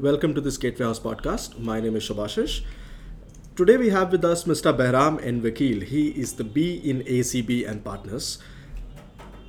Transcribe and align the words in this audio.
Welcome 0.00 0.34
to 0.36 0.40
this 0.40 0.56
Gateway 0.56 0.86
House 0.86 0.98
podcast. 0.98 1.58
My 1.58 1.78
name 1.78 1.94
is 1.94 2.04
Shubhashish. 2.04 2.62
Today 3.54 3.76
we 3.76 3.90
have 3.90 4.12
with 4.12 4.24
us 4.24 4.44
Mr. 4.44 4.74
Bahram 4.74 5.22
N. 5.22 5.42
Vakil. 5.42 5.82
He 5.82 6.08
is 6.08 6.32
the 6.32 6.42
B 6.42 6.80
in 6.82 7.00
AZB 7.00 7.68
and 7.68 7.84
Partners. 7.84 8.38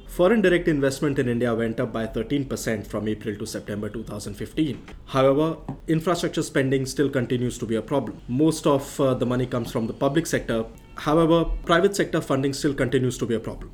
Foreign 0.08 0.42
direct 0.42 0.68
investment 0.68 1.20
in 1.20 1.30
India 1.30 1.56
went 1.56 1.80
up 1.80 1.94
by 1.94 2.06
13% 2.06 2.86
from 2.86 3.08
April 3.08 3.38
to 3.38 3.48
September 3.48 3.88
2015. 3.88 4.86
However, 5.06 5.56
infrastructure 5.88 6.44
spending 6.44 6.86
still 6.86 7.10
continues 7.10 7.58
to 7.58 7.66
be 7.66 7.78
a 7.78 7.82
problem. 7.82 8.22
Most 8.28 8.68
of 8.68 9.00
uh, 9.00 9.14
the 9.14 9.26
money 9.26 9.46
comes 9.46 9.72
from 9.72 9.88
the 9.88 9.94
public 9.94 10.28
sector. 10.28 10.66
However, 10.96 11.46
private 11.64 11.96
sector 11.96 12.20
funding 12.20 12.52
still 12.52 12.74
continues 12.74 13.18
to 13.20 13.26
be 13.26 13.36
a 13.36 13.40
problem. 13.40 13.72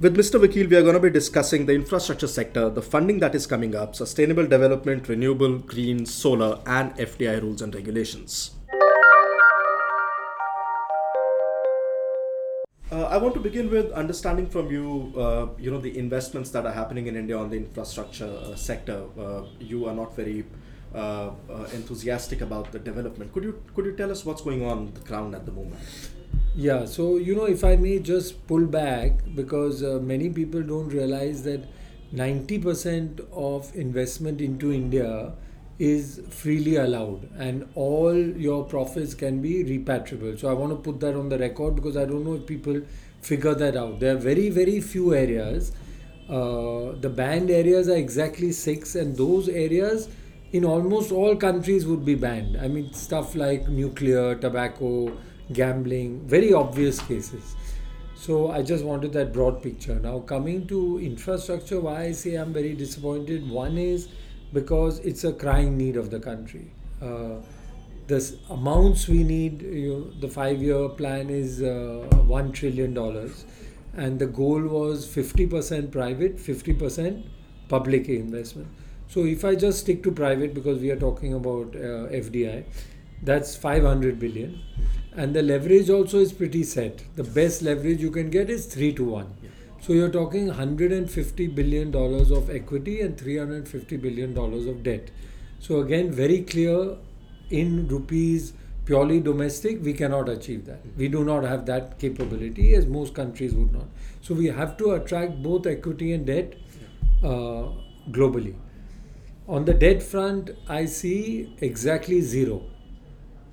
With 0.00 0.16
Mr. 0.16 0.40
Vakil, 0.40 0.68
we 0.68 0.74
are 0.74 0.82
going 0.82 0.94
to 0.94 1.00
be 1.00 1.08
discussing 1.08 1.66
the 1.66 1.72
infrastructure 1.72 2.26
sector, 2.26 2.68
the 2.68 2.82
funding 2.82 3.20
that 3.20 3.32
is 3.32 3.46
coming 3.46 3.76
up, 3.76 3.94
sustainable 3.94 4.44
development, 4.44 5.08
renewable, 5.08 5.58
green, 5.58 6.04
solar, 6.04 6.58
and 6.66 6.92
FDI 6.96 7.40
rules 7.40 7.62
and 7.62 7.72
regulations. 7.72 8.56
Uh, 12.90 13.04
I 13.04 13.18
want 13.18 13.34
to 13.34 13.40
begin 13.40 13.70
with 13.70 13.92
understanding 13.92 14.48
from 14.48 14.68
you, 14.68 15.12
uh, 15.16 15.46
you 15.58 15.70
know, 15.70 15.78
the 15.78 15.96
investments 15.96 16.50
that 16.50 16.66
are 16.66 16.72
happening 16.72 17.06
in 17.06 17.14
India 17.14 17.38
on 17.38 17.50
the 17.50 17.56
infrastructure 17.56 18.36
uh, 18.42 18.56
sector. 18.56 19.04
Uh, 19.16 19.42
you 19.60 19.86
are 19.86 19.94
not 19.94 20.16
very 20.16 20.44
uh, 20.92 21.30
uh, 21.48 21.64
enthusiastic 21.72 22.40
about 22.40 22.72
the 22.72 22.80
development. 22.80 23.32
Could 23.32 23.44
you 23.44 23.62
could 23.74 23.84
you 23.84 23.96
tell 23.96 24.10
us 24.10 24.24
what's 24.24 24.42
going 24.42 24.64
on, 24.64 24.78
on 24.78 24.94
the 24.94 25.00
ground 25.00 25.36
at 25.36 25.46
the 25.46 25.52
moment? 25.52 25.80
Yeah, 26.56 26.84
so 26.84 27.16
you 27.16 27.34
know, 27.34 27.46
if 27.46 27.64
I 27.64 27.76
may 27.76 27.98
just 27.98 28.46
pull 28.46 28.66
back 28.66 29.12
because 29.34 29.82
many 29.82 30.28
people 30.30 30.62
don't 30.62 30.88
realize 30.88 31.42
that 31.44 31.64
90% 32.12 33.20
of 33.32 33.74
investment 33.74 34.40
into 34.40 34.72
India 34.72 35.32
is 35.80 36.20
freely 36.30 36.76
allowed 36.76 37.28
and 37.36 37.66
all 37.74 38.14
your 38.16 38.64
profits 38.64 39.14
can 39.14 39.42
be 39.42 39.64
repatriable. 39.64 40.38
So 40.38 40.48
I 40.48 40.52
want 40.52 40.70
to 40.70 40.76
put 40.76 41.00
that 41.00 41.16
on 41.16 41.28
the 41.28 41.38
record 41.38 41.74
because 41.74 41.96
I 41.96 42.04
don't 42.04 42.24
know 42.24 42.34
if 42.34 42.46
people 42.46 42.80
figure 43.20 43.54
that 43.54 43.76
out. 43.76 43.98
There 43.98 44.14
are 44.14 44.18
very, 44.18 44.48
very 44.50 44.80
few 44.80 45.12
areas. 45.12 45.72
Uh, 46.28 46.92
the 47.00 47.10
banned 47.10 47.50
areas 47.50 47.88
are 47.88 47.96
exactly 47.96 48.52
six, 48.52 48.94
and 48.94 49.16
those 49.16 49.48
areas 49.48 50.08
in 50.52 50.64
almost 50.64 51.10
all 51.12 51.36
countries 51.36 51.84
would 51.86 52.04
be 52.04 52.14
banned. 52.14 52.56
I 52.56 52.68
mean, 52.68 52.92
stuff 52.94 53.34
like 53.34 53.68
nuclear, 53.68 54.36
tobacco, 54.36 55.12
gambling, 55.52 56.20
very 56.26 56.52
obvious 56.52 57.00
cases. 57.00 57.56
So 58.14 58.50
I 58.50 58.62
just 58.62 58.84
wanted 58.84 59.12
that 59.12 59.32
broad 59.32 59.62
picture. 59.62 59.96
Now, 59.96 60.20
coming 60.20 60.66
to 60.68 60.98
infrastructure, 60.98 61.80
why 61.80 62.04
I 62.04 62.12
say 62.12 62.36
I'm 62.36 62.52
very 62.52 62.74
disappointed. 62.74 63.48
One 63.48 63.76
is 63.76 64.08
because 64.52 65.00
it's 65.00 65.24
a 65.24 65.32
crying 65.32 65.76
need 65.76 65.96
of 65.96 66.10
the 66.10 66.20
country. 66.20 66.70
Uh, 67.02 67.40
the 68.06 68.36
amounts 68.50 69.08
we 69.08 69.24
need, 69.24 69.62
you 69.62 69.92
know, 69.92 70.20
the 70.20 70.28
five 70.28 70.62
year 70.62 70.88
plan 70.88 71.30
is 71.30 71.62
uh, 71.62 72.06
$1 72.10 72.54
trillion, 72.54 72.96
and 73.94 74.18
the 74.18 74.26
goal 74.26 74.62
was 74.62 75.06
50% 75.06 75.90
private, 75.90 76.36
50% 76.36 77.24
public 77.68 78.08
investment. 78.08 78.68
So 79.08 79.24
if 79.24 79.44
I 79.44 79.54
just 79.54 79.80
stick 79.80 80.02
to 80.04 80.12
private 80.12 80.54
because 80.54 80.80
we 80.80 80.90
are 80.90 80.98
talking 80.98 81.34
about 81.34 81.74
uh, 81.76 82.08
FDI, 82.22 82.64
that's 83.24 83.56
500 83.56 84.18
billion. 84.18 84.60
And 85.16 85.34
the 85.34 85.42
leverage 85.42 85.90
also 85.90 86.18
is 86.18 86.32
pretty 86.32 86.64
set. 86.64 87.02
The 87.16 87.24
best 87.24 87.62
leverage 87.62 88.00
you 88.00 88.10
can 88.10 88.30
get 88.30 88.50
is 88.50 88.66
3 88.66 88.92
to 88.94 89.04
1. 89.04 89.34
So 89.80 89.92
you're 89.92 90.10
talking 90.10 90.46
150 90.48 91.46
billion 91.48 91.90
dollars 91.90 92.30
of 92.30 92.50
equity 92.50 93.00
and 93.00 93.18
350 93.18 93.96
billion 93.98 94.34
dollars 94.34 94.66
of 94.66 94.82
debt. 94.82 95.10
So 95.60 95.80
again, 95.80 96.10
very 96.10 96.42
clear 96.42 96.96
in 97.50 97.86
rupees 97.88 98.54
purely 98.84 99.20
domestic, 99.20 99.82
we 99.82 99.92
cannot 99.92 100.28
achieve 100.28 100.66
that. 100.66 100.80
We 100.96 101.08
do 101.08 101.24
not 101.24 101.44
have 101.44 101.66
that 101.66 101.98
capability, 101.98 102.74
as 102.74 102.86
most 102.86 103.14
countries 103.14 103.54
would 103.54 103.72
not. 103.72 103.86
So 104.20 104.34
we 104.34 104.46
have 104.46 104.76
to 104.78 104.92
attract 104.92 105.42
both 105.42 105.66
equity 105.66 106.12
and 106.12 106.26
debt 106.26 106.54
uh, 107.22 107.68
globally. 108.10 108.54
On 109.48 109.64
the 109.64 109.74
debt 109.74 110.02
front, 110.02 110.50
I 110.68 110.84
see 110.86 111.54
exactly 111.60 112.20
zero. 112.20 112.62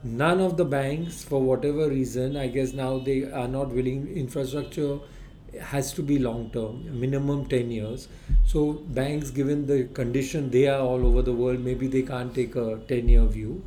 None 0.03 0.39
of 0.41 0.57
the 0.57 0.65
banks, 0.65 1.23
for 1.23 1.41
whatever 1.41 1.87
reason, 1.87 2.35
I 2.35 2.47
guess 2.47 2.73
now 2.73 2.99
they 2.99 3.23
are 3.31 3.47
not 3.47 3.69
willing 3.69 4.07
infrastructure 4.15 4.99
has 5.59 5.93
to 5.93 6.01
be 6.01 6.17
long 6.17 6.49
term, 6.51 6.99
minimum 6.99 7.45
10 7.45 7.71
years. 7.71 8.07
So, 8.45 8.73
banks, 8.73 9.29
given 9.29 9.67
the 9.67 9.83
condition 9.93 10.49
they 10.49 10.67
are 10.67 10.79
all 10.79 11.05
over 11.05 11.21
the 11.21 11.33
world, 11.33 11.59
maybe 11.59 11.87
they 11.87 12.01
can't 12.01 12.33
take 12.33 12.55
a 12.55 12.79
10 12.87 13.09
year 13.09 13.25
view. 13.25 13.63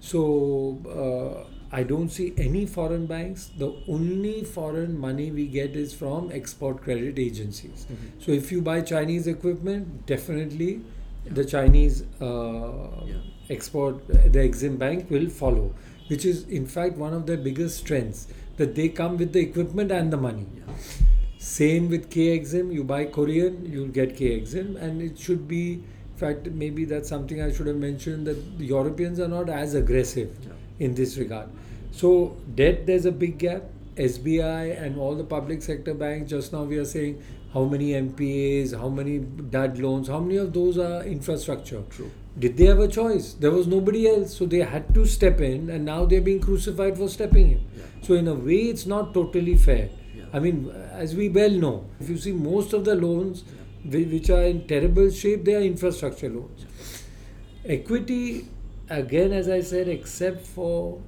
So, 0.00 1.44
uh, 1.44 1.48
I 1.74 1.84
don't 1.84 2.10
see 2.10 2.34
any 2.36 2.66
foreign 2.66 3.06
banks. 3.06 3.50
The 3.56 3.74
only 3.88 4.44
foreign 4.44 4.98
money 4.98 5.30
we 5.30 5.46
get 5.46 5.74
is 5.74 5.94
from 5.94 6.30
export 6.30 6.82
credit 6.82 7.18
agencies. 7.18 7.86
Mm-hmm. 7.90 8.20
So, 8.20 8.32
if 8.32 8.52
you 8.52 8.60
buy 8.60 8.82
Chinese 8.82 9.26
equipment, 9.26 10.06
definitely 10.06 10.82
yeah. 11.24 11.32
the 11.32 11.44
Chinese 11.44 12.02
uh, 12.20 13.04
yeah. 13.06 13.14
Export, 13.50 14.06
the 14.08 14.38
Exim 14.38 14.78
Bank 14.78 15.10
will 15.10 15.28
follow, 15.28 15.74
which 16.08 16.24
is 16.24 16.44
in 16.48 16.66
fact 16.66 16.96
one 16.96 17.12
of 17.12 17.26
their 17.26 17.36
biggest 17.36 17.78
strengths 17.78 18.28
that 18.56 18.74
they 18.74 18.88
come 18.88 19.16
with 19.16 19.32
the 19.32 19.40
equipment 19.40 19.90
and 19.90 20.12
the 20.12 20.16
money. 20.16 20.46
Yeah. 20.56 20.74
Same 21.38 21.88
with 21.88 22.08
KEXIM, 22.08 22.72
you 22.72 22.84
buy 22.84 23.04
Korean, 23.06 23.68
you'll 23.70 23.88
get 23.88 24.16
KEXIM, 24.16 24.76
and 24.80 25.02
it 25.02 25.18
should 25.18 25.48
be, 25.48 25.72
in 25.72 26.16
fact, 26.16 26.46
maybe 26.46 26.84
that's 26.84 27.08
something 27.08 27.42
I 27.42 27.50
should 27.52 27.66
have 27.66 27.76
mentioned 27.76 28.28
that 28.28 28.58
the 28.58 28.64
Europeans 28.66 29.18
are 29.18 29.26
not 29.26 29.48
as 29.48 29.74
aggressive 29.74 30.30
yeah. 30.44 30.52
in 30.78 30.94
this 30.94 31.16
regard. 31.18 31.48
So, 31.90 32.36
debt, 32.54 32.86
there's 32.86 33.06
a 33.06 33.12
big 33.12 33.38
gap. 33.38 33.64
SBI 33.96 34.80
and 34.80 34.98
all 34.98 35.14
the 35.14 35.24
public 35.24 35.62
sector 35.62 35.92
banks, 35.92 36.30
just 36.30 36.52
now 36.52 36.62
we 36.62 36.78
are 36.78 36.84
saying 36.84 37.22
how 37.52 37.64
many 37.64 37.90
NPAs, 37.90 38.76
how 38.78 38.88
many 38.88 39.18
dud 39.18 39.78
loans, 39.78 40.08
how 40.08 40.20
many 40.20 40.36
of 40.36 40.52
those 40.52 40.78
are 40.78 41.02
infrastructure. 41.04 41.82
True. 41.90 42.10
Did 42.38 42.56
they 42.56 42.64
have 42.64 42.78
a 42.78 42.88
choice? 42.88 43.34
There 43.34 43.50
was 43.50 43.66
nobody 43.66 44.08
else, 44.08 44.34
so 44.36 44.46
they 44.46 44.60
had 44.60 44.94
to 44.94 45.04
step 45.04 45.40
in, 45.40 45.68
and 45.68 45.84
now 45.84 46.06
they're 46.06 46.22
being 46.22 46.40
crucified 46.40 46.96
for 46.96 47.08
stepping 47.08 47.50
in. 47.52 47.60
Yeah. 47.76 47.84
So, 48.00 48.14
in 48.14 48.26
a 48.26 48.34
way, 48.34 48.62
it's 48.72 48.86
not 48.86 49.12
totally 49.12 49.56
fair. 49.56 49.90
Yeah. 50.16 50.24
I 50.32 50.38
mean, 50.38 50.70
as 50.92 51.14
we 51.14 51.28
well 51.28 51.50
know, 51.50 51.84
if 52.00 52.08
you 52.08 52.16
see 52.16 52.32
most 52.32 52.72
of 52.72 52.86
the 52.86 52.94
loans 52.94 53.44
which 53.84 54.30
are 54.30 54.44
in 54.44 54.66
terrible 54.66 55.10
shape, 55.10 55.44
they 55.44 55.54
are 55.54 55.60
infrastructure 55.60 56.30
loans. 56.30 56.64
Equity, 57.66 58.46
again, 58.88 59.32
as 59.32 59.48
I 59.50 59.60
said, 59.60 59.88
except 59.88 60.46
for 60.46 61.02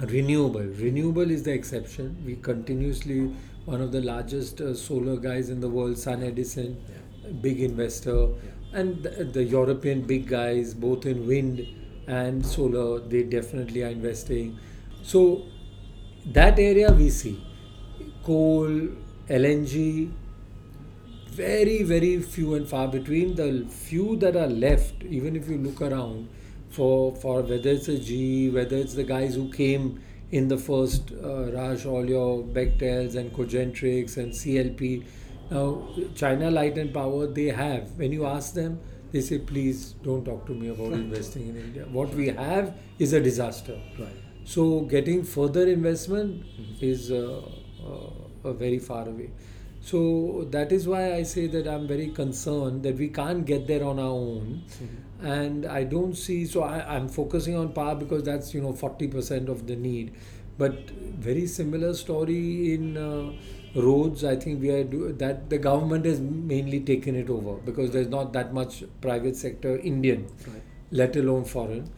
renewable. 0.00 0.60
Renewable 0.60 1.30
is 1.30 1.42
the 1.42 1.52
exception. 1.52 2.16
We 2.24 2.36
continuously, 2.36 3.34
one 3.68 3.82
of 3.82 3.92
the 3.92 4.00
largest 4.00 4.62
uh, 4.62 4.74
solar 4.74 5.16
guys 5.16 5.50
in 5.50 5.60
the 5.60 5.68
world, 5.68 5.96
SunEdison, 5.96 6.76
yeah. 6.76 7.32
big 7.42 7.60
investor, 7.60 8.28
yeah. 8.28 8.80
and 8.80 9.02
the, 9.02 9.24
the, 9.24 9.44
European 9.44 10.06
big 10.06 10.26
guys, 10.26 10.72
both 10.72 11.04
in 11.04 11.26
wind 11.26 11.66
and 12.06 12.46
solar, 12.46 12.98
they 13.00 13.22
definitely 13.24 13.82
are 13.82 13.88
investing. 13.88 14.58
So 15.02 15.42
that 16.24 16.58
area 16.58 16.90
we 16.92 17.10
see 17.10 17.44
coal, 18.24 18.88
LNG, 19.28 20.10
very, 21.26 21.82
very 21.82 22.22
few 22.22 22.54
and 22.54 22.66
far 22.66 22.88
between. 22.88 23.34
The 23.34 23.66
few 23.68 24.16
that 24.16 24.34
are 24.34 24.48
left, 24.48 25.04
even 25.04 25.36
if 25.36 25.46
you 25.46 25.58
look 25.58 25.82
around, 25.82 26.28
for, 26.70 27.14
for 27.16 27.42
whether 27.42 27.70
it's 27.70 27.88
a 27.88 27.98
G, 27.98 28.48
whether 28.48 28.76
it's 28.76 28.94
the 28.94 29.04
guys 29.04 29.34
who 29.34 29.52
came 29.52 30.00
in 30.30 30.48
the 30.48 30.58
first 30.58 31.12
uh, 31.12 31.52
rush, 31.52 31.86
all 31.86 32.08
your 32.08 32.42
Bechtels 32.42 33.16
and 33.16 33.32
Cogentrix 33.32 34.16
and 34.16 34.32
CLP. 34.32 35.04
Now, 35.50 35.88
China 36.14 36.50
Light 36.50 36.76
and 36.76 36.92
Power, 36.92 37.26
they 37.26 37.46
have. 37.46 37.92
When 37.92 38.12
you 38.12 38.26
ask 38.26 38.54
them, 38.54 38.80
they 39.12 39.22
say, 39.22 39.38
please 39.38 39.94
don't 40.02 40.24
talk 40.24 40.46
to 40.46 40.52
me 40.52 40.68
about 40.68 40.92
investing 40.92 41.48
in 41.48 41.56
India. 41.56 41.86
What 41.90 42.14
we 42.14 42.28
have 42.28 42.74
is 42.98 43.14
a 43.14 43.20
disaster. 43.20 43.80
Right. 43.98 44.08
So, 44.44 44.80
getting 44.80 45.24
further 45.24 45.66
investment 45.66 46.44
mm-hmm. 46.44 46.84
is. 46.84 47.10
Uh, 47.10 47.42
uh, 48.44 48.52
very 48.52 48.78
far 48.78 49.08
away. 49.08 49.30
So 49.88 50.46
that 50.50 50.70
is 50.70 50.86
why 50.86 51.14
I 51.14 51.22
say 51.22 51.46
that 51.46 51.66
I'm 51.66 51.88
very 51.88 52.08
concerned 52.08 52.82
that 52.82 52.96
we 52.96 53.08
can't 53.08 53.46
get 53.46 53.66
there 53.66 53.84
on 53.84 53.98
our 53.98 54.16
own. 54.24 54.64
Mm-hmm. 54.70 55.26
And 55.26 55.66
I 55.66 55.84
don't 55.84 56.14
see, 56.14 56.44
so 56.44 56.62
I, 56.62 56.96
I'm 56.96 57.08
focusing 57.08 57.56
on 57.56 57.72
power 57.72 57.94
because 57.94 58.22
that's, 58.22 58.52
you 58.52 58.60
know, 58.60 58.74
40% 58.74 59.48
of 59.48 59.66
the 59.66 59.76
need. 59.76 60.12
But 60.58 60.90
very 60.90 61.46
similar 61.46 61.94
story 61.94 62.74
in 62.74 62.98
uh, 62.98 63.32
roads. 63.80 64.24
I 64.24 64.36
think 64.36 64.60
we 64.60 64.68
are 64.70 64.84
do, 64.84 65.12
that 65.14 65.48
the 65.48 65.56
government 65.56 66.04
has 66.04 66.20
mainly 66.20 66.80
taken 66.80 67.16
it 67.16 67.30
over 67.30 67.54
because 67.54 67.90
there's 67.90 68.08
not 68.08 68.34
that 68.34 68.52
much 68.52 68.84
private 69.00 69.36
sector 69.36 69.78
Indian, 69.78 70.28
right. 70.46 70.62
let 70.90 71.16
alone 71.16 71.44
foreign 71.44 71.90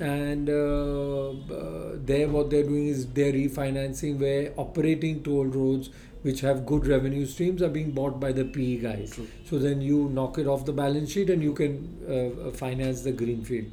and 0.00 0.50
uh, 0.50 1.30
uh, 1.30 1.92
there 2.04 2.28
what 2.28 2.50
they're 2.50 2.64
doing 2.64 2.88
is 2.88 3.06
they're 3.08 3.32
refinancing 3.32 4.18
where 4.18 4.52
operating 4.56 5.22
toll 5.22 5.44
roads 5.44 5.90
which 6.24 6.40
have 6.40 6.64
good 6.64 6.86
revenue 6.86 7.24
streams 7.26 7.62
are 7.62 7.68
being 7.68 7.90
bought 7.96 8.18
by 8.18 8.32
the 8.32 8.44
PE 8.44 8.76
guys. 8.84 9.10
True. 9.14 9.26
So 9.48 9.58
then 9.58 9.82
you 9.82 10.08
knock 10.18 10.38
it 10.38 10.46
off 10.46 10.64
the 10.64 10.72
balance 10.72 11.12
sheet 11.12 11.28
and 11.28 11.42
you 11.42 11.52
can 11.52 11.74
uh, 12.18 12.50
finance 12.50 13.02
the 13.02 13.12
greenfield. 13.12 13.66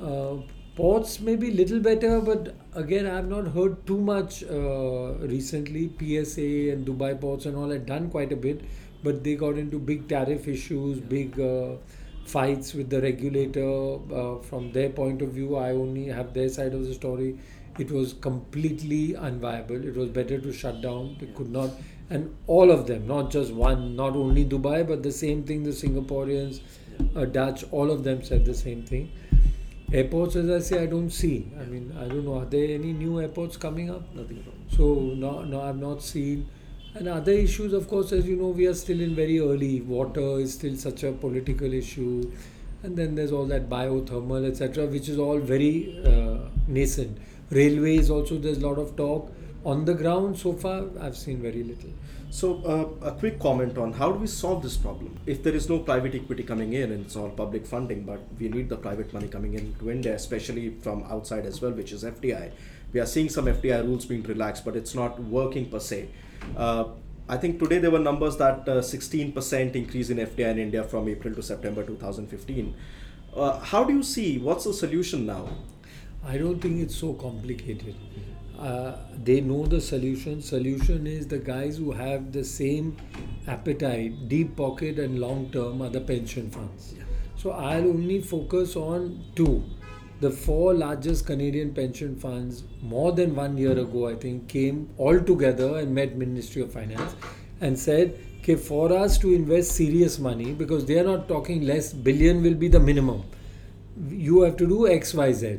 Uh, 0.00 0.36
ports 0.76 1.18
may 1.18 1.34
be 1.34 1.50
little 1.50 1.80
better, 1.80 2.20
but 2.20 2.54
again, 2.74 3.06
I've 3.06 3.28
not 3.28 3.48
heard 3.48 3.84
too 3.84 3.98
much 3.98 4.44
uh, 4.44 5.14
recently. 5.34 5.90
PSA 5.98 6.70
and 6.72 6.86
Dubai 6.86 7.20
ports 7.20 7.46
and 7.46 7.56
all 7.56 7.70
had 7.70 7.84
done 7.84 8.10
quite 8.10 8.32
a 8.32 8.36
bit, 8.36 8.60
but 9.02 9.24
they 9.24 9.34
got 9.34 9.58
into 9.58 9.80
big 9.80 10.08
tariff 10.08 10.46
issues, 10.46 11.00
big 11.00 11.40
uh, 11.40 11.74
fights 12.26 12.74
with 12.74 12.90
the 12.90 13.00
regulator. 13.00 13.98
Uh, 14.20 14.38
from 14.42 14.72
their 14.72 14.90
point 14.90 15.22
of 15.22 15.30
view, 15.30 15.56
I 15.56 15.70
only 15.70 16.06
have 16.06 16.34
their 16.34 16.48
side 16.48 16.74
of 16.74 16.86
the 16.86 16.94
story. 16.94 17.38
It 17.78 17.90
was 17.90 18.14
completely 18.14 19.12
unviable. 19.14 19.84
It 19.84 19.96
was 19.96 20.08
better 20.08 20.38
to 20.38 20.52
shut 20.52 20.80
down. 20.80 21.16
They 21.20 21.26
could 21.26 21.50
not, 21.50 21.70
and 22.10 22.34
all 22.46 22.70
of 22.70 22.86
them, 22.86 23.06
not 23.06 23.30
just 23.30 23.52
one, 23.52 23.96
not 23.96 24.16
only 24.16 24.44
Dubai, 24.44 24.86
but 24.86 25.02
the 25.02 25.12
same 25.12 25.44
thing. 25.44 25.62
The 25.62 25.70
Singaporeans, 25.70 26.60
uh, 27.14 27.26
Dutch, 27.26 27.64
all 27.70 27.90
of 27.90 28.02
them 28.04 28.22
said 28.24 28.44
the 28.44 28.54
same 28.54 28.82
thing. 28.82 29.10
Airports, 29.92 30.34
as 30.36 30.50
I 30.50 30.58
say, 30.58 30.82
I 30.82 30.86
don't 30.86 31.10
see. 31.10 31.48
I 31.60 31.64
mean, 31.64 31.94
I 31.98 32.08
don't 32.08 32.24
know. 32.24 32.38
Are 32.40 32.44
there 32.44 32.74
any 32.74 32.92
new 32.92 33.20
airports 33.20 33.56
coming 33.56 33.90
up? 33.90 34.14
Nothing 34.14 34.38
wrong. 34.46 34.64
So 34.68 34.94
no, 35.24 35.42
no, 35.44 35.60
I've 35.60 35.78
not 35.78 36.02
seen. 36.02 36.48
And 36.98 37.08
other 37.08 37.32
issues, 37.32 37.74
of 37.74 37.88
course, 37.88 38.10
as 38.12 38.26
you 38.26 38.36
know, 38.36 38.48
we 38.48 38.66
are 38.66 38.72
still 38.72 39.02
in 39.02 39.14
very 39.14 39.38
early. 39.38 39.82
Water 39.82 40.40
is 40.40 40.54
still 40.54 40.76
such 40.76 41.02
a 41.02 41.12
political 41.12 41.74
issue, 41.74 42.32
and 42.82 42.96
then 42.96 43.14
there's 43.14 43.32
all 43.32 43.44
that 43.46 43.68
biothermal, 43.68 44.48
etc., 44.48 44.86
which 44.86 45.10
is 45.10 45.18
all 45.18 45.38
very 45.38 46.02
uh, 46.06 46.48
nascent. 46.66 47.18
Railways 47.50 48.08
also, 48.08 48.38
there's 48.38 48.62
a 48.62 48.66
lot 48.66 48.78
of 48.78 48.96
talk. 48.96 49.30
On 49.66 49.84
the 49.84 49.92
ground, 49.92 50.38
so 50.38 50.54
far, 50.54 50.84
I've 50.98 51.18
seen 51.18 51.42
very 51.42 51.64
little. 51.64 51.90
So, 52.30 52.62
uh, 52.64 53.08
a 53.08 53.12
quick 53.12 53.38
comment 53.40 53.76
on 53.76 53.92
how 53.92 54.10
do 54.12 54.18
we 54.18 54.26
solve 54.26 54.62
this 54.62 54.78
problem? 54.78 55.18
If 55.26 55.42
there 55.42 55.54
is 55.54 55.68
no 55.68 55.80
private 55.80 56.14
equity 56.14 56.44
coming 56.44 56.72
in 56.72 56.92
and 56.92 57.04
it's 57.04 57.16
all 57.16 57.28
public 57.28 57.66
funding, 57.66 58.04
but 58.04 58.20
we 58.38 58.48
need 58.48 58.70
the 58.70 58.76
private 58.76 59.12
money 59.12 59.28
coming 59.28 59.54
in 59.54 59.74
to 59.80 59.90
India, 59.90 60.14
especially 60.14 60.70
from 60.70 61.04
outside 61.04 61.44
as 61.44 61.60
well, 61.60 61.72
which 61.72 61.92
is 61.92 62.04
FDI. 62.04 62.52
We 62.92 63.00
are 63.00 63.06
seeing 63.06 63.28
some 63.28 63.46
FDI 63.46 63.84
rules 63.84 64.06
being 64.06 64.22
relaxed, 64.22 64.64
but 64.64 64.76
it's 64.76 64.94
not 64.94 65.20
working 65.20 65.68
per 65.70 65.80
se. 65.80 66.08
Uh, 66.56 66.84
I 67.28 67.36
think 67.36 67.58
today 67.58 67.78
there 67.78 67.90
were 67.90 67.98
numbers 67.98 68.36
that 68.36 68.68
uh, 68.68 68.80
16% 68.80 69.74
increase 69.74 70.10
in 70.10 70.18
FDI 70.18 70.52
in 70.52 70.58
India 70.58 70.84
from 70.84 71.08
April 71.08 71.34
to 71.34 71.42
September 71.42 71.82
2015. 71.84 72.74
Uh, 73.34 73.58
how 73.58 73.84
do 73.84 73.92
you 73.92 74.02
see 74.02 74.38
what's 74.38 74.64
the 74.64 74.72
solution 74.72 75.26
now? 75.26 75.48
I 76.24 76.38
don't 76.38 76.60
think 76.60 76.80
it's 76.80 76.96
so 76.96 77.14
complicated. 77.14 77.94
Uh, 78.58 78.96
they 79.22 79.40
know 79.40 79.66
the 79.66 79.80
solution. 79.80 80.40
Solution 80.40 81.06
is 81.06 81.26
the 81.26 81.38
guys 81.38 81.76
who 81.76 81.92
have 81.92 82.32
the 82.32 82.44
same 82.44 82.96
appetite, 83.46 84.28
deep 84.28 84.56
pocket 84.56 84.98
and 84.98 85.18
long 85.18 85.50
term 85.50 85.82
are 85.82 85.90
the 85.90 86.00
pension 86.00 86.50
funds. 86.50 86.94
Yeah. 86.96 87.04
So 87.36 87.50
I'll 87.50 87.88
only 87.88 88.22
focus 88.22 88.76
on 88.76 89.22
two. 89.34 89.62
The 90.20 90.30
four 90.30 90.72
largest 90.72 91.26
Canadian 91.26 91.74
pension 91.74 92.16
funds, 92.16 92.64
more 92.80 93.12
than 93.12 93.34
one 93.34 93.58
year 93.58 93.78
ago, 93.78 94.08
I 94.08 94.14
think, 94.14 94.48
came 94.48 94.88
all 94.96 95.20
together 95.20 95.76
and 95.78 95.94
met 95.94 96.16
Ministry 96.16 96.62
of 96.62 96.72
Finance 96.72 97.14
and 97.60 97.78
said, 97.78 98.18
okay, 98.40 98.56
for 98.56 98.92
us 98.92 99.18
to 99.18 99.34
invest 99.34 99.72
serious 99.72 100.18
money, 100.18 100.52
because 100.54 100.86
they 100.86 100.98
are 100.98 101.04
not 101.04 101.28
talking 101.28 101.66
less, 101.66 101.92
billion 101.92 102.42
will 102.42 102.54
be 102.54 102.68
the 102.68 102.80
minimum. 102.80 103.24
You 104.08 104.42
have 104.42 104.56
to 104.56 104.66
do 104.66 104.88
X, 104.88 105.12
Y, 105.12 105.32
Z. 105.32 105.58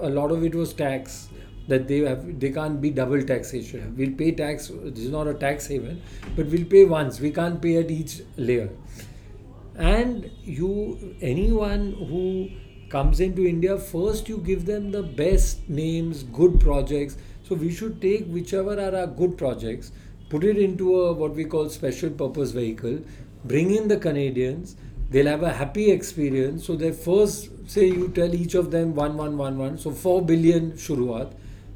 A 0.00 0.08
lot 0.08 0.32
of 0.32 0.42
it 0.44 0.54
was 0.54 0.72
tax 0.72 1.28
that 1.68 1.86
they 1.86 1.98
have 1.98 2.40
they 2.40 2.50
can't 2.50 2.80
be 2.80 2.90
double 2.90 3.22
taxation. 3.22 3.94
We'll 3.96 4.12
pay 4.12 4.32
tax. 4.32 4.68
This 4.68 5.04
is 5.04 5.10
not 5.10 5.28
a 5.28 5.34
tax 5.34 5.66
haven, 5.66 6.02
but 6.34 6.46
we'll 6.46 6.64
pay 6.64 6.84
once. 6.84 7.20
We 7.20 7.30
can't 7.30 7.60
pay 7.62 7.76
at 7.76 7.90
each 7.90 8.22
layer. 8.36 8.70
And 9.76 10.30
you 10.42 11.16
anyone 11.20 11.92
who 11.92 12.50
comes 12.90 13.20
into 13.20 13.46
India 13.46 13.78
first, 13.78 14.28
you 14.28 14.38
give 14.38 14.66
them 14.66 14.90
the 14.90 15.02
best 15.02 15.68
names, 15.68 16.22
good 16.24 16.60
projects. 16.60 17.16
So 17.44 17.54
we 17.54 17.72
should 17.72 18.00
take 18.02 18.26
whichever 18.26 18.78
are 18.78 18.94
our 18.94 19.06
good 19.06 19.36
projects, 19.38 19.92
put 20.28 20.44
it 20.44 20.58
into 20.58 21.00
a 21.00 21.12
what 21.12 21.34
we 21.34 21.44
call 21.44 21.68
special 21.68 22.10
purpose 22.10 22.52
vehicle, 22.52 23.00
bring 23.44 23.74
in 23.74 23.88
the 23.88 23.96
Canadians. 23.96 24.76
They'll 25.10 25.26
have 25.26 25.42
a 25.42 25.52
happy 25.52 25.90
experience. 25.90 26.64
So 26.64 26.76
they 26.76 26.92
first 26.92 27.48
say 27.68 27.86
you 27.86 28.08
tell 28.08 28.34
each 28.34 28.54
of 28.54 28.70
them 28.70 28.94
one 28.94 29.16
one 29.16 29.36
one 29.36 29.58
one. 29.58 29.78
So 29.78 29.90
four 29.90 30.22
billion 30.24 30.72
shuruat 30.72 31.32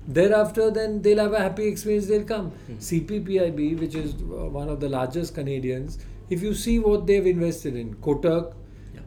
thereafter 0.07 0.71
then 0.71 1.01
they'll 1.03 1.19
have 1.19 1.33
a 1.33 1.39
happy 1.39 1.67
experience 1.67 2.07
they'll 2.07 2.25
come 2.25 2.51
Hmm. 2.67 2.75
cppib 2.75 3.79
which 3.81 3.95
is 3.95 4.13
uh, 4.15 4.49
one 4.57 4.69
of 4.69 4.81
the 4.81 4.89
largest 4.89 5.35
canadians 5.35 5.99
if 6.29 6.43
you 6.43 6.53
see 6.55 6.79
what 6.79 7.07
they've 7.07 7.27
invested 7.27 7.75
in 7.75 7.95
kotak 8.07 8.53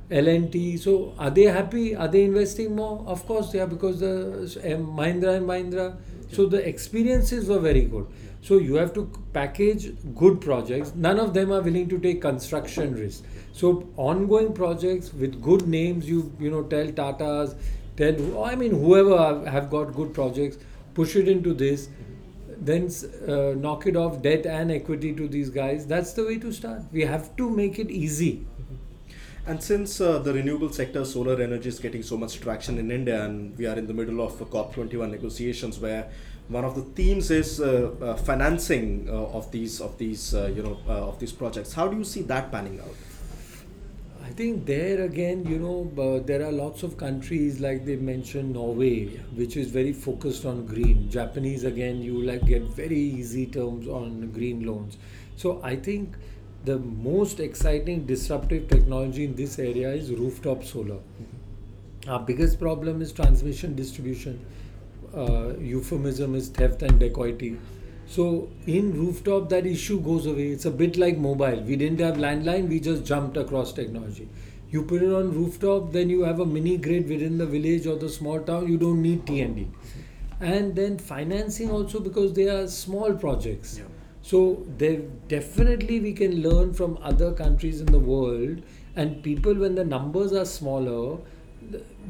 Yeah. 0.09 0.21
lnt 0.21 0.79
so 0.79 1.13
are 1.17 1.29
they 1.29 1.43
happy? 1.43 1.95
Are 1.95 2.07
they 2.07 2.23
investing 2.23 2.75
more? 2.75 3.03
Of 3.07 3.25
course 3.27 3.51
they 3.51 3.59
are 3.59 3.67
because 3.67 3.99
the 3.99 4.13
uh, 4.13 4.77
mahindra 4.99 5.35
and 5.37 5.47
mahindra 5.47 5.97
so 6.31 6.45
the 6.45 6.65
experiences 6.67 7.47
were 7.49 7.59
very 7.59 7.81
good. 7.85 8.07
So 8.41 8.57
you 8.57 8.75
have 8.75 8.93
to 8.93 9.09
package 9.33 9.91
good 10.15 10.39
projects. 10.41 10.93
None 10.95 11.19
of 11.19 11.33
them 11.33 11.51
are 11.51 11.61
willing 11.61 11.89
to 11.89 11.97
take 11.99 12.21
construction 12.21 12.93
risk. 12.95 13.23
So 13.51 13.89
ongoing 13.97 14.53
projects 14.53 15.13
with 15.13 15.41
good 15.41 15.67
names 15.67 16.07
you 16.09 16.31
you 16.39 16.51
know 16.51 16.63
tell 16.75 16.87
tatas 17.01 17.55
tell 18.01 18.43
i 18.47 18.55
mean 18.63 18.73
whoever 18.81 19.17
have- 19.17 19.45
have 19.57 19.69
got 19.69 19.93
good 19.99 20.13
projects 20.13 20.57
push 20.97 21.15
it 21.21 21.27
into 21.35 21.53
this 21.61 21.87
then 22.69 22.89
uh, 23.27 23.53
knock 23.63 23.85
it 23.87 23.95
off 23.95 24.21
debt 24.21 24.45
and 24.45 24.71
equity 24.71 25.13
to 25.13 25.27
these 25.27 25.49
guys. 25.49 25.85
That's 25.85 26.13
the 26.13 26.23
way 26.25 26.37
to 26.39 26.51
start. 26.51 26.81
We 26.91 27.01
have 27.01 27.35
to 27.37 27.49
make 27.49 27.77
it 27.79 27.91
easy 27.91 28.47
And 29.47 29.63
since 29.63 30.01
uh, 30.01 30.19
the 30.19 30.33
renewable 30.33 30.73
sector, 30.73 31.05
solar 31.05 31.41
energy 31.41 31.69
is 31.69 31.79
getting 31.79 32.03
so 32.03 32.17
much 32.17 32.41
traction 32.41 32.77
in 32.77 32.91
India, 32.91 33.23
and 33.23 33.57
we 33.57 33.65
are 33.65 33.77
in 33.77 33.87
the 33.87 33.93
middle 33.93 34.19
of 34.19 34.41
uh, 34.41 34.45
COP21 34.45 35.09
negotiations, 35.09 35.79
where 35.79 36.09
one 36.49 36.65
of 36.65 36.75
the 36.75 36.81
themes 36.81 37.31
is 37.31 37.61
uh, 37.61 37.91
uh, 38.01 38.17
financing 38.17 39.07
uh, 39.09 39.13
of 39.13 39.49
these 39.53 39.79
of 39.79 39.97
these 39.97 40.35
uh, 40.35 40.47
you 40.53 40.63
know 40.63 40.77
uh, 40.85 41.07
of 41.07 41.17
these 41.19 41.31
projects. 41.31 41.71
How 41.71 41.87
do 41.87 41.97
you 41.97 42.03
see 42.03 42.23
that 42.23 42.51
panning 42.51 42.81
out? 42.81 42.95
i 44.27 44.31
think 44.31 44.65
there 44.65 45.03
again 45.03 45.45
you 45.49 45.57
know 45.57 46.19
there 46.25 46.45
are 46.45 46.51
lots 46.51 46.83
of 46.83 46.97
countries 46.97 47.61
like 47.61 47.85
they 47.85 47.95
mentioned 47.95 48.51
norway 48.51 49.05
which 49.41 49.55
is 49.55 49.69
very 49.71 49.93
focused 49.93 50.45
on 50.45 50.65
green 50.65 51.09
japanese 51.09 51.63
again 51.63 52.01
you 52.01 52.21
like 52.23 52.45
get 52.45 52.61
very 52.79 52.99
easy 52.99 53.45
terms 53.45 53.87
on 53.87 54.29
green 54.31 54.65
loans 54.65 54.97
so 55.37 55.61
i 55.63 55.75
think 55.75 56.17
the 56.67 56.77
most 56.79 57.39
exciting 57.39 58.05
disruptive 58.05 58.67
technology 58.67 59.25
in 59.25 59.35
this 59.35 59.57
area 59.59 59.91
is 60.03 60.11
rooftop 60.21 60.63
solar 60.63 60.99
Our 62.07 62.19
biggest 62.27 62.59
problem 62.59 63.01
is 63.01 63.11
transmission 63.11 63.75
distribution. 63.75 64.39
Uh, 65.13 65.57
euphemism 65.59 66.35
is 66.35 66.47
theft 66.57 66.83
and 66.89 66.99
dacoity. 66.99 67.57
So 68.07 68.49
in 68.65 68.93
rooftop, 68.99 69.49
that 69.49 69.65
issue 69.65 69.99
goes 69.99 70.25
away. 70.25 70.47
It's 70.57 70.65
a 70.65 70.71
bit 70.71 70.97
like 70.97 71.17
mobile. 71.17 71.61
We 71.71 71.75
didn't 71.75 71.99
have 71.99 72.15
landline. 72.15 72.69
We 72.69 72.79
just 72.79 73.05
jumped 73.05 73.35
across 73.35 73.73
technology. 73.73 74.29
You 74.69 74.83
put 74.83 75.03
it 75.03 75.11
on 75.11 75.33
rooftop, 75.33 75.91
then 75.91 76.09
you 76.09 76.23
have 76.23 76.39
a 76.39 76.45
mini 76.45 76.77
grid 76.77 77.09
within 77.09 77.37
the 77.37 77.45
village 77.45 77.87
or 77.87 77.97
the 77.97 78.09
small 78.09 78.39
town. 78.39 78.71
You 78.71 78.77
don't 78.77 79.01
need 79.01 79.25
TND. 79.25 79.67
And 80.39 80.75
then 80.75 80.97
financing 80.97 81.71
also 81.71 81.99
because 81.99 82.33
they 82.33 82.47
are 82.47 82.67
small 82.67 83.13
projects. 83.13 83.77
Yeah. 83.79 83.96
So 84.27 84.65
there 84.77 84.97
definitely 85.29 86.01
we 86.01 86.11
can 86.11 86.41
learn 86.41 86.73
from 86.73 86.97
other 87.01 87.31
countries 87.31 87.79
in 87.79 87.85
the 87.85 87.99
world 87.99 88.61
and 88.95 89.23
people 89.23 89.53
when 89.53 89.75
the 89.75 89.85
numbers 89.85 90.33
are 90.33 90.43
smaller 90.43 91.19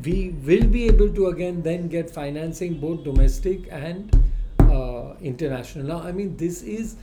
we 0.04 0.30
will 0.48 0.66
be 0.68 0.86
able 0.86 1.14
to 1.18 1.28
again 1.28 1.62
then 1.62 1.88
get 1.88 2.10
financing 2.10 2.80
both 2.80 3.04
domestic 3.04 3.68
and 3.70 4.16
uh, 4.62 5.14
international. 5.22 5.86
Now 5.86 6.00
I 6.00 6.12
mean 6.12 6.36
this 6.38 6.64
is 6.64 6.96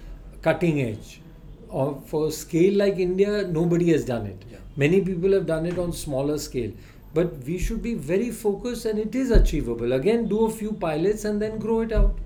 cutting 0.43 0.81
edge. 0.81 1.21
Or 1.69 2.01
for 2.07 2.31
scale 2.33 2.77
like 2.79 2.99
India, 2.99 3.47
nobody 3.47 3.91
has 3.93 4.05
done 4.05 4.27
it. 4.27 4.45
Yeah. 4.51 4.59
Many 4.77 5.01
people 5.01 5.33
have 5.33 5.47
done 5.47 5.67
it 5.67 5.79
on 5.79 5.93
smaller 5.93 6.39
scale. 6.39 6.73
But 7.13 7.39
we 7.45 7.59
should 7.59 7.83
be 7.83 7.95
very 7.95 8.31
focused 8.31 8.85
and 8.85 8.99
it 8.99 9.15
is 9.15 9.31
achievable. 9.31 9.93
Again, 9.93 10.29
do 10.29 10.45
a 10.47 10.51
few 10.51 10.73
pilots 10.73 11.25
and 11.25 11.41
then 11.41 11.59
grow 11.59 11.81
it 11.81 11.93
out. 11.93 12.19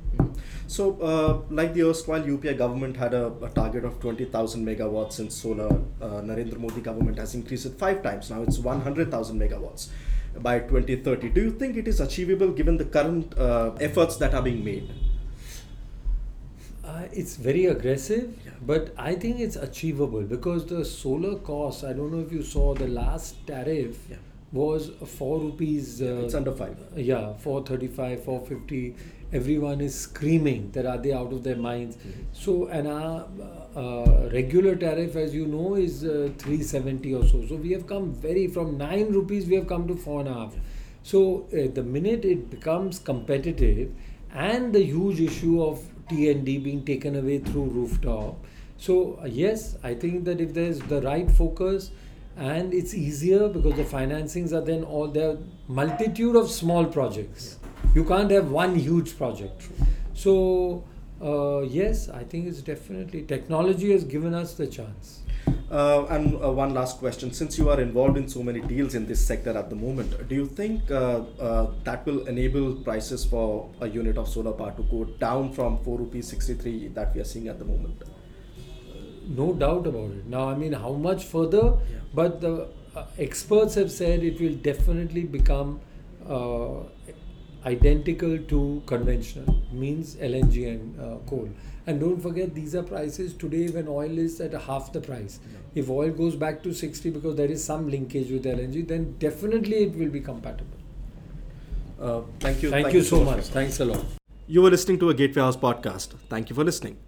So, 0.69 1.01
uh, 1.01 1.41
like 1.51 1.73
the 1.73 1.83
erstwhile 1.89 2.25
UPA 2.27 2.53
government 2.55 2.97
had 2.99 3.15
a, 3.15 3.33
a 3.43 3.49
target 3.49 3.85
of 3.87 4.01
20,000 4.01 4.67
megawatts 4.67 5.19
in 5.19 5.31
solar, 5.31 5.67
uh, 6.03 6.21
Narendra 6.21 6.59
Modi 6.59 6.83
government 6.83 7.19
has 7.19 7.35
increased 7.35 7.65
it 7.65 7.79
five 7.79 8.03
times. 8.03 8.31
Now 8.31 8.43
it's 8.43 8.59
100,000 8.59 9.41
megawatts 9.41 9.89
by 10.41 10.59
2030. 10.61 11.31
Do 11.31 11.41
you 11.41 11.51
think 11.53 11.79
it 11.79 11.89
is 11.89 12.01
achievable 12.01 12.53
given 12.53 12.77
the 12.77 12.85
current 12.85 13.37
uh, 13.39 13.73
efforts 13.81 14.17
that 14.17 14.35
are 14.35 14.43
being 14.43 14.63
made? 14.63 14.91
Uh, 16.85 17.05
it's 17.13 17.37
very 17.37 17.65
aggressive, 17.67 18.35
Yeah. 18.45 18.53
but 18.61 18.93
I 18.99 19.15
think 19.15 19.41
it's 19.41 19.57
achievable 19.57 20.23
because 20.23 20.67
the 20.67 20.85
solar 20.85 21.37
cost. 21.39 21.83
I 21.85 21.93
don't 21.95 22.13
know 22.13 22.21
if 22.21 22.31
you 22.33 22.43
saw 22.43 22.75
the 22.75 22.89
last 22.89 23.47
tariff 23.47 24.07
Yeah. 24.11 24.17
Was 24.53 24.91
4 25.05 25.41
rupees. 25.41 26.01
Uh, 26.01 26.23
it's 26.25 26.35
under 26.35 26.53
5. 26.53 26.77
Yeah, 26.97 27.35
435, 27.35 28.25
450. 28.25 28.97
Everyone 29.31 29.81
is 29.83 29.95
screaming 29.95 30.71
that 30.71 30.87
are 30.87 30.97
they 30.97 31.13
out 31.13 31.33
of 31.33 31.45
their 31.45 31.57
minds. 31.57 31.97
Mm-hmm. 31.97 32.23
So, 32.33 32.67
and 32.69 32.89
our 32.89 33.27
uh, 33.77 34.31
regular 34.33 34.75
tariff, 34.75 35.17
as 35.17 35.35
you 35.35 35.47
know, 35.47 35.75
is 35.75 36.03
uh, 36.03 36.31
370 36.39 37.15
or 37.15 37.27
so. 37.27 37.47
So, 37.47 37.57
we 37.57 37.73
have 37.73 37.87
come 37.87 38.15
very 38.15 38.47
from 38.47 38.79
9 38.79 39.13
rupees, 39.13 39.47
we 39.47 39.57
have 39.57 39.67
come 39.67 39.87
to 39.89 39.95
4.5. 39.95 40.55
So, 41.03 41.47
uh, 41.53 41.73
the 41.75 41.83
minute 41.83 42.25
it 42.25 42.51
becomes 42.51 42.99
competitive, 42.99 43.95
and 44.33 44.73
the 44.75 44.83
huge 44.83 45.21
issue 45.21 45.63
of 45.63 45.81
TND 46.09 46.63
being 46.63 46.85
taken 46.85 47.17
away 47.17 47.39
through 47.39 47.65
rooftop. 47.65 48.37
So, 48.79 49.19
uh, 49.23 49.27
yes, 49.27 49.77
I 49.83 49.95
think 49.95 50.25
that 50.25 50.41
if 50.41 50.55
there's 50.55 50.79
the 50.81 51.03
right 51.03 51.31
focus, 51.31 51.91
and 52.39 52.73
it's 52.73 52.95
easier 52.95 53.49
because 53.49 53.75
the 53.75 53.85
financings 53.85 54.53
are 54.53 54.61
then 54.61 54.85
all 54.85 55.09
there 55.09 55.37
multitude 55.67 56.37
of 56.37 56.51
small 56.51 56.85
projects. 56.87 57.59
You 57.95 58.05
can't 58.05 58.31
have 58.31 58.51
one 58.51 58.75
huge 58.77 59.17
project. 59.17 59.69
So 60.15 60.85
uh, 61.23 61.61
yes 61.63 62.09
i 62.09 62.23
think 62.23 62.47
it's 62.47 62.63
definitely 62.63 63.23
technology 63.23 63.91
has 63.93 64.05
given 64.05 64.35
us 64.35 64.55
the 64.55 64.67
chance. 64.67 65.23
Uh, 65.71 66.07
and 66.11 66.35
uh, 66.43 66.51
one 66.51 66.73
last 66.73 66.99
question. 66.99 67.31
Since 67.31 67.59
you 67.59 67.69
are 67.69 67.81
involved 67.81 68.17
in 68.17 68.27
so 68.29 68.43
many 68.43 68.61
deals 68.61 68.95
in 68.95 69.07
this 69.07 69.25
sector 69.25 69.57
at 69.57 69.69
the 69.69 69.77
moment 69.77 70.29
do 70.29 70.35
you 70.35 70.47
think 70.47 70.91
uh, 70.91 71.23
uh, 71.41 71.71
that 71.85 72.07
will 72.07 72.27
enable 72.27 72.75
prices 72.77 73.25
for 73.25 73.71
a 73.81 73.89
unit 73.89 74.17
of 74.17 74.29
solar 74.29 74.53
power 74.53 74.73
to 74.77 74.83
go 74.85 75.05
down 75.19 75.53
from 75.53 75.79
4 75.83 75.99
rupees 75.99 76.29
63 76.29 76.89
that 76.89 77.15
we 77.15 77.21
are 77.21 77.25
seeing 77.25 77.49
at 77.49 77.59
the 77.59 77.65
moment 77.65 78.03
no 79.29 79.53
doubt 79.53 79.87
about 79.87 80.11
it. 80.11 80.27
Now, 80.27 80.49
I 80.49 80.55
mean, 80.55 80.73
how 80.73 80.93
much 80.93 81.25
further? 81.25 81.75
Yeah. 81.91 81.99
But 82.15 82.41
the 82.41 82.69
uh, 82.97 83.07
experts 83.19 83.75
have 83.75 83.91
said 83.91 84.23
it 84.23 84.41
will 84.41 84.55
definitely 84.55 85.25
become 85.25 85.81
uh, 86.29 86.81
identical 87.65 88.39
to 88.39 88.83
conventional, 88.87 89.63
means 89.73 90.17
LNG 90.17 90.69
and 90.69 91.01
uh, 91.01 91.17
coal. 91.29 91.49
And 91.87 92.01
don't 92.01 92.21
forget, 92.21 92.55
these 92.55 92.75
are 92.75 92.83
prices 92.83 93.33
today 93.35 93.69
when 93.69 93.89
oil 93.89 94.19
is 94.19 94.41
at 94.41 94.53
half 94.53 94.93
the 94.93 95.01
price. 95.01 95.41
Yeah. 95.51 95.83
If 95.83 95.91
oil 95.91 96.11
goes 96.11 96.37
back 96.37 96.63
to 96.65 96.75
60 96.75 97.11
because 97.11 97.37
there 97.37 97.51
is 97.51 97.65
some 97.65 97.91
linkage 97.91 98.31
with 98.31 98.45
LNG, 98.45 98.87
then 98.87 99.17
definitely 99.19 99.85
it 99.85 99.97
will 99.97 100.11
be 100.11 100.21
compatible. 100.21 100.77
Uh, 102.01 102.21
thank 102.41 102.63
you. 102.63 102.71
Thank, 102.71 102.87
thank 102.87 102.95
you, 102.95 103.01
you, 103.01 103.07
so 103.07 103.25
much. 103.25 103.37
much. 103.37 103.47
Thanks 103.47 103.81
a 103.81 103.85
lot. 103.85 104.05
You 104.47 104.63
were 104.63 104.71
listening 104.71 104.99
to 105.01 105.11
a 105.11 105.15
Gateway 105.15 105.43
House 105.43 105.57
podcast. 105.57 106.15
Thank 106.29 106.51
you 106.51 106.57
for 106.57 106.65
listening. 106.65 106.99